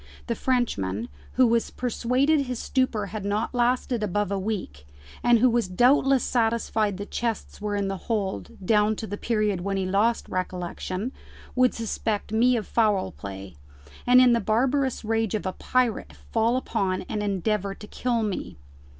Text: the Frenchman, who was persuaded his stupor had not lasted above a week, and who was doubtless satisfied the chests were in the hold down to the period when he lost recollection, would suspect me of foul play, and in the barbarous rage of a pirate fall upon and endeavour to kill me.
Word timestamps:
the 0.25 0.33
Frenchman, 0.33 1.09
who 1.33 1.45
was 1.45 1.69
persuaded 1.69 2.47
his 2.47 2.57
stupor 2.57 3.05
had 3.13 3.23
not 3.23 3.53
lasted 3.53 4.01
above 4.01 4.31
a 4.31 4.39
week, 4.39 4.87
and 5.21 5.37
who 5.37 5.47
was 5.47 5.67
doubtless 5.67 6.23
satisfied 6.23 6.97
the 6.97 7.05
chests 7.05 7.61
were 7.61 7.75
in 7.75 7.87
the 7.87 7.97
hold 8.09 8.57
down 8.65 8.95
to 8.95 9.05
the 9.05 9.15
period 9.15 9.61
when 9.61 9.77
he 9.77 9.85
lost 9.85 10.27
recollection, 10.27 11.11
would 11.53 11.75
suspect 11.75 12.31
me 12.31 12.55
of 12.57 12.65
foul 12.65 13.11
play, 13.11 13.57
and 14.07 14.19
in 14.19 14.33
the 14.33 14.39
barbarous 14.41 15.05
rage 15.05 15.35
of 15.35 15.45
a 15.45 15.53
pirate 15.53 16.13
fall 16.31 16.57
upon 16.57 17.03
and 17.03 17.21
endeavour 17.21 17.75
to 17.75 17.85
kill 17.85 18.23
me. 18.23 18.57